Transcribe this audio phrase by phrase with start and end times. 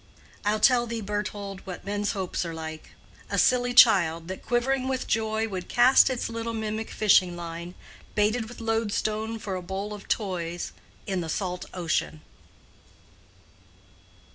[0.43, 2.93] I'll tell thee, Berthold, what men's hopes are like:
[3.29, 7.75] A silly child that, quivering with joy, Would cast its little mimic fishing line
[8.15, 10.71] Baited with loadstone for a bowl of toys
[11.05, 12.21] In the salt ocean.